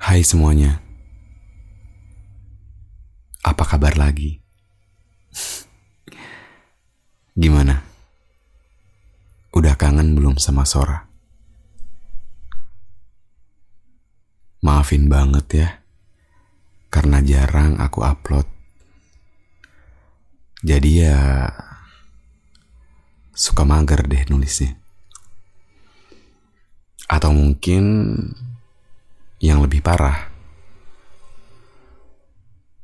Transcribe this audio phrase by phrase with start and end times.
[0.00, 0.80] Hai semuanya.
[3.44, 4.40] Apa kabar lagi?
[7.36, 7.84] Gimana?
[9.52, 11.04] Udah kangen belum sama Sora?
[14.64, 15.68] Maafin banget ya,
[16.88, 18.48] karena jarang aku upload.
[20.64, 21.44] Jadi ya,
[23.36, 24.80] suka mager deh nulisnya.
[27.04, 27.84] Atau mungkin
[29.40, 30.28] yang lebih parah,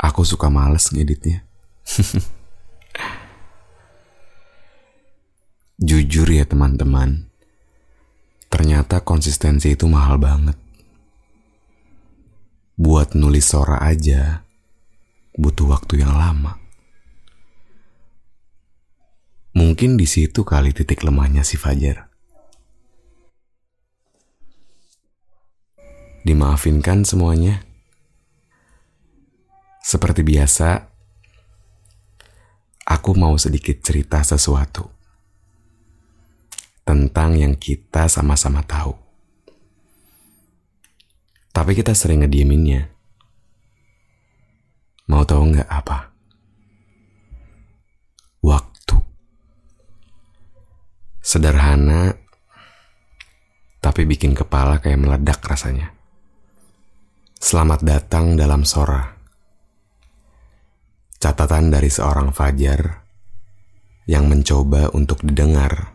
[0.00, 1.44] aku suka males ngeditnya.
[5.78, 7.30] Jujur ya teman-teman,
[8.50, 10.56] ternyata konsistensi itu mahal banget.
[12.74, 14.42] Buat nulis sora aja,
[15.36, 16.58] butuh waktu yang lama.
[19.54, 22.07] Mungkin di situ kali titik lemahnya si Fajar.
[26.28, 27.64] Dimaafin kan semuanya?
[29.80, 30.92] Seperti biasa,
[32.84, 34.92] aku mau sedikit cerita sesuatu
[36.84, 38.92] tentang yang kita sama-sama tahu.
[41.56, 42.92] Tapi kita sering ngedieminnya.
[45.08, 46.12] Mau tahu nggak apa?
[48.44, 48.96] Waktu.
[51.24, 52.12] Sederhana,
[53.80, 55.97] tapi bikin kepala kayak meledak rasanya.
[57.38, 59.14] Selamat datang dalam Sora.
[61.22, 63.06] Catatan dari seorang Fajar
[64.10, 65.94] yang mencoba untuk didengar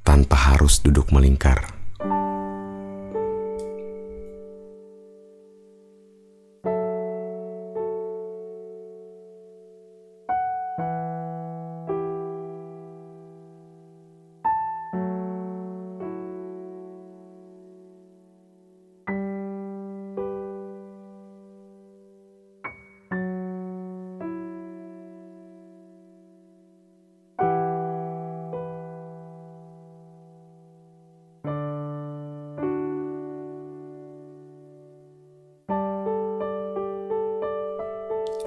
[0.00, 1.73] tanpa harus duduk melingkar.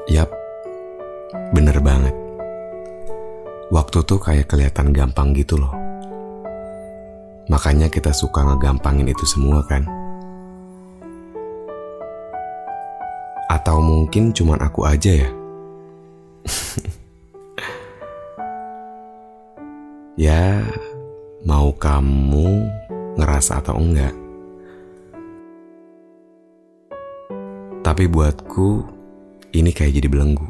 [0.08, 0.32] Yap,
[1.52, 2.16] bener banget.
[3.68, 5.76] Waktu tuh kayak kelihatan gampang gitu loh.
[7.52, 9.84] Makanya kita suka ngegampangin itu semua kan.
[13.52, 15.28] Atau mungkin cuman aku aja ya.
[20.32, 20.64] ya,
[21.44, 22.64] mau kamu
[23.20, 24.16] ngerasa atau enggak.
[27.84, 28.97] Tapi buatku,
[29.58, 30.48] ini kayak jadi belenggu.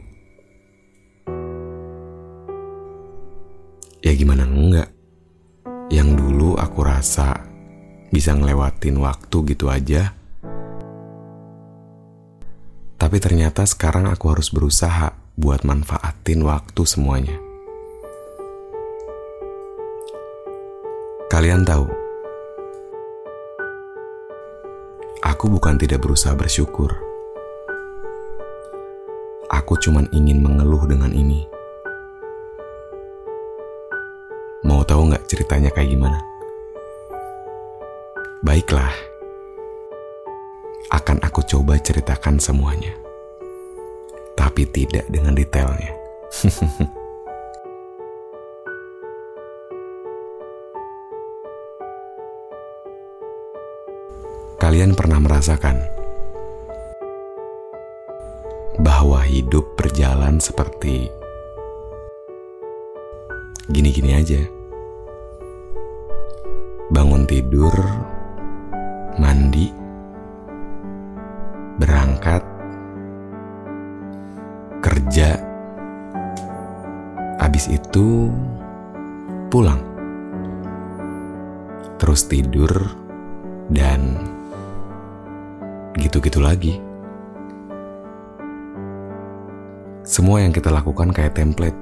[4.03, 4.91] Ya gimana enggak?
[5.88, 7.47] Yang dulu aku rasa
[8.12, 10.12] bisa ngelewatin waktu gitu aja.
[12.97, 17.38] Tapi ternyata sekarang aku harus berusaha buat manfaatin waktu semuanya.
[21.28, 21.85] Kalian tahu,
[25.22, 27.07] aku bukan tidak berusaha bersyukur
[29.67, 31.44] aku cuman ingin mengeluh dengan ini.
[34.63, 36.23] Mau tahu nggak ceritanya kayak gimana?
[38.47, 38.95] Baiklah,
[40.88, 42.95] akan aku coba ceritakan semuanya,
[44.39, 45.91] tapi tidak dengan detailnya.
[54.63, 55.96] Kalian pernah merasakan
[59.07, 61.07] bahwa hidup berjalan seperti
[63.71, 64.44] gini-gini aja.
[66.92, 67.71] Bangun tidur,
[69.15, 69.71] mandi,
[71.80, 72.44] berangkat,
[74.83, 75.39] kerja,
[77.39, 78.27] habis itu
[79.48, 79.80] pulang,
[81.95, 82.92] terus tidur,
[83.71, 84.19] dan
[85.95, 86.87] gitu-gitu lagi.
[90.07, 91.75] Semua yang kita lakukan kayak template.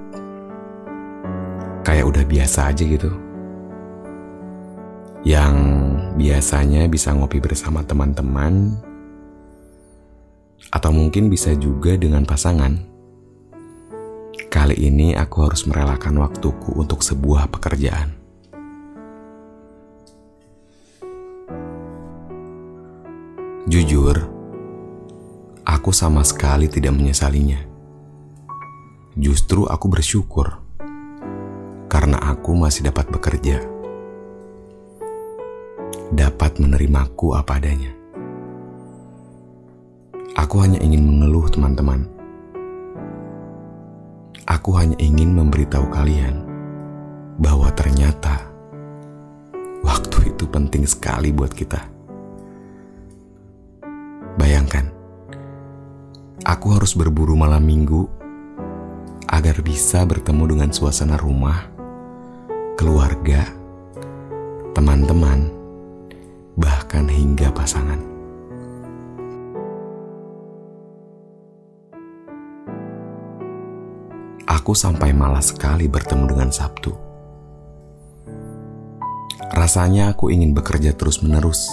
[1.85, 3.13] Kayak udah biasa aja gitu.
[5.21, 5.53] Yang
[6.15, 8.71] Biasanya bisa ngopi bersama teman-teman,
[10.71, 12.71] atau mungkin bisa juga dengan pasangan.
[14.47, 18.15] Kali ini aku harus merelakan waktuku untuk sebuah pekerjaan.
[23.67, 24.15] Jujur,
[25.67, 27.74] aku sama sekali tidak menyesalinya.
[29.15, 30.59] Justru aku bersyukur
[31.87, 33.63] karena aku masih dapat bekerja,
[36.11, 37.95] dapat menerimaku apa adanya.
[40.35, 42.03] Aku hanya ingin mengeluh, teman-teman.
[44.51, 46.43] Aku hanya ingin memberitahu kalian
[47.39, 48.51] bahwa ternyata
[49.79, 51.87] waktu itu penting sekali buat kita.
[54.35, 54.91] Bayangkan,
[56.43, 58.24] aku harus berburu malam minggu
[59.35, 61.67] agar bisa bertemu dengan suasana rumah,
[62.79, 63.43] keluarga,
[64.71, 65.51] teman-teman,
[66.55, 68.15] bahkan hingga pasangan.
[74.65, 76.89] aku sampai malas sekali bertemu dengan Sabtu.
[79.53, 81.69] Rasanya aku ingin bekerja terus-menerus.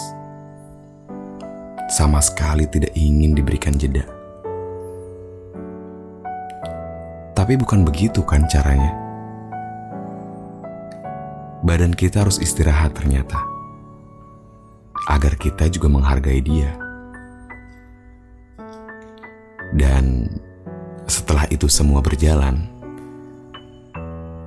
[1.88, 4.21] Sama sekali tidak ingin diberikan jeda.
[7.42, 8.94] Tapi bukan begitu kan caranya.
[11.66, 13.34] Badan kita harus istirahat ternyata.
[15.10, 16.70] Agar kita juga menghargai dia.
[19.74, 20.30] Dan
[21.10, 22.70] setelah itu semua berjalan,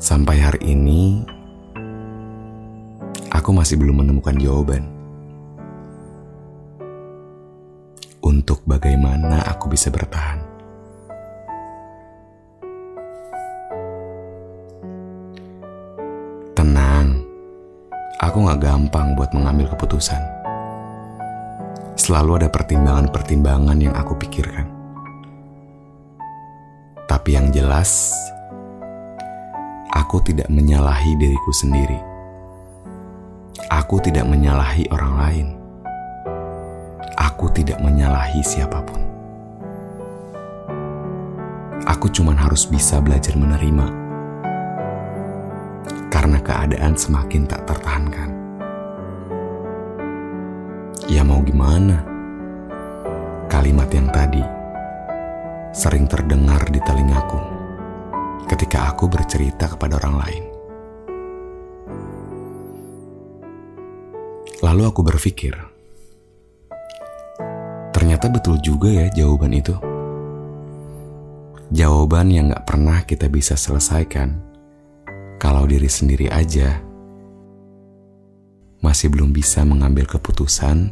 [0.06, 1.26] Sampai hari ini,
[3.34, 4.86] aku masih belum menemukan jawaban
[8.22, 10.45] untuk bagaimana aku bisa bertahan.
[18.36, 20.20] Aku gak gampang buat mengambil keputusan.
[21.96, 24.68] Selalu ada pertimbangan-pertimbangan yang aku pikirkan.
[27.08, 28.12] Tapi yang jelas,
[29.88, 31.96] aku tidak menyalahi diriku sendiri.
[33.72, 35.48] Aku tidak menyalahi orang lain.
[37.16, 39.00] Aku tidak menyalahi siapa pun.
[41.88, 44.05] Aku cuma harus bisa belajar menerima.
[46.26, 48.34] Karena keadaan semakin tak tertahankan.
[51.06, 52.02] Ya mau gimana?
[53.46, 54.42] Kalimat yang tadi
[55.70, 57.38] sering terdengar di telingaku
[58.50, 60.44] ketika aku bercerita kepada orang lain.
[64.66, 65.54] Lalu aku berpikir,
[67.94, 69.78] ternyata betul juga ya jawaban itu.
[71.70, 74.55] Jawaban yang gak pernah kita bisa selesaikan
[75.46, 76.82] kalau diri sendiri aja
[78.82, 80.90] masih belum bisa mengambil keputusan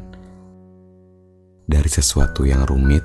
[1.66, 3.02] dari sesuatu yang rumit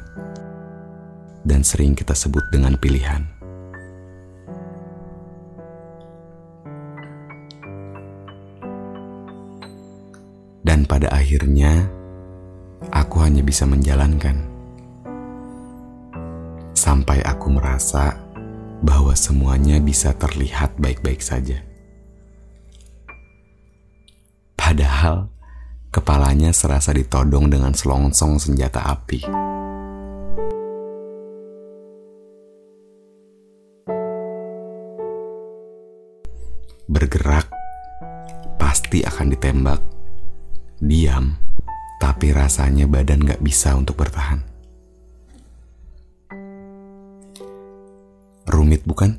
[1.49, 3.25] dan sering kita sebut dengan pilihan.
[10.61, 11.89] Dan pada akhirnya,
[12.93, 14.37] aku hanya bisa menjalankan.
[16.77, 18.28] Sampai aku merasa
[18.89, 21.61] bahwa semuanya bisa terlihat baik-baik saja.
[24.57, 25.29] Padahal,
[25.93, 29.29] kepalanya serasa ditodong dengan selongsong senjata api.
[36.89, 37.53] Bergerak
[38.57, 39.85] pasti akan ditembak
[40.81, 41.37] diam,
[42.01, 44.48] tapi rasanya badan gak bisa untuk bertahan.
[48.69, 49.17] Rumit bukan?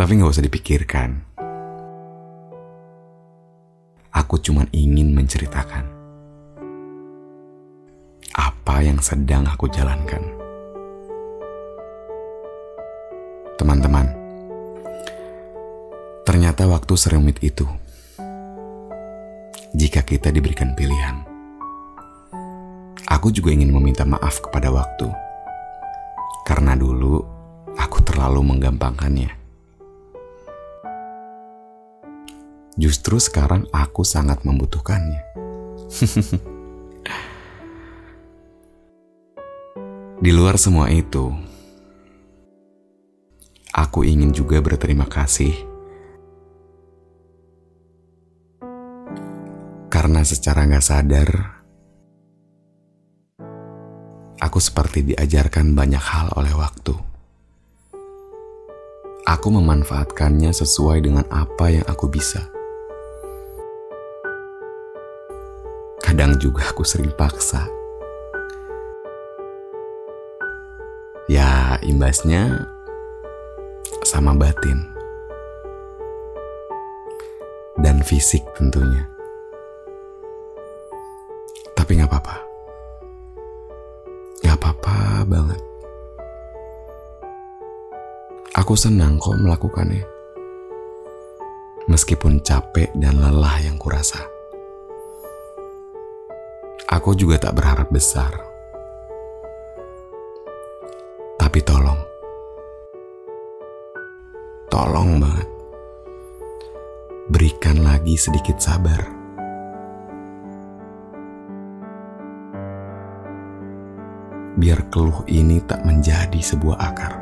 [0.00, 1.20] tapi gak usah dipikirkan.
[4.08, 5.84] Aku cuma ingin menceritakan
[8.32, 10.24] apa yang sedang aku jalankan.
[13.60, 14.08] Teman-teman,
[16.24, 17.68] Ternyata waktu serumit itu.
[19.76, 21.20] Jika kita diberikan pilihan.
[23.12, 25.33] Aku juga ingin meminta maaf kepada waktu.
[26.44, 27.24] Karena dulu
[27.74, 29.32] aku terlalu menggampangkannya.
[32.76, 35.24] Justru sekarang aku sangat membutuhkannya.
[40.24, 41.32] Di luar semua itu,
[43.74, 45.74] aku ingin juga berterima kasih
[49.94, 51.30] Karena secara gak sadar,
[54.54, 56.94] aku seperti diajarkan banyak hal oleh waktu.
[59.26, 62.38] Aku memanfaatkannya sesuai dengan apa yang aku bisa.
[65.98, 67.66] Kadang juga aku sering paksa.
[71.26, 72.70] Ya, imbasnya
[74.06, 74.86] sama batin
[77.82, 79.02] dan fisik tentunya.
[81.74, 82.43] Tapi gak apa-apa.
[84.64, 85.60] Apa-apa banget.
[88.56, 90.00] Aku senang kok melakukannya.
[91.84, 94.24] Meskipun capek dan lelah yang kurasa.
[96.88, 98.32] Aku juga tak berharap besar.
[101.36, 102.00] Tapi tolong.
[104.72, 105.48] Tolong banget.
[107.28, 109.23] Berikan lagi sedikit sabar.
[114.54, 117.12] Biar keluh ini tak menjadi sebuah akar.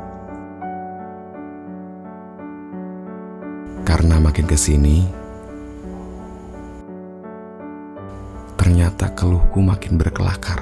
[3.83, 5.03] Karena makin ke sini,
[8.53, 10.61] ternyata keluhku makin berkelakar.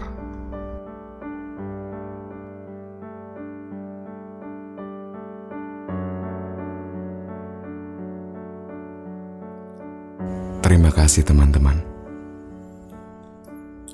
[10.64, 11.84] Terima kasih teman-teman.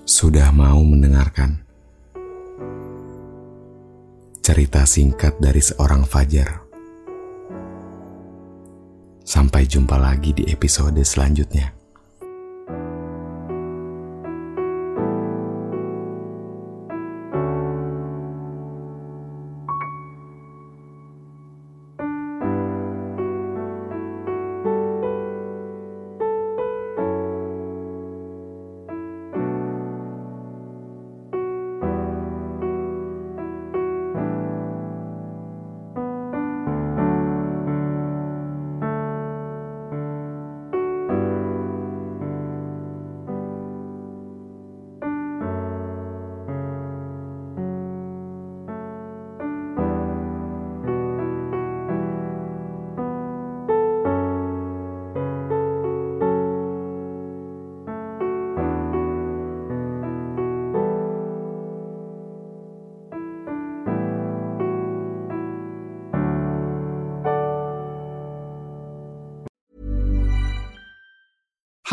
[0.06, 1.67] Sudah mau mendengarkan
[4.48, 6.64] cerita singkat dari seorang Fajar.
[9.28, 11.77] Sampai jumpa lagi di episode selanjutnya.